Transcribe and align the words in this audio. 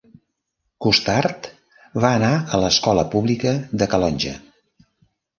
Costart 0.85 1.49
va 2.05 2.09
anar 2.19 2.31
a 2.57 2.59
l'escola 2.63 3.03
pública 3.11 3.53
de 3.83 3.89
Calonge. 3.93 4.33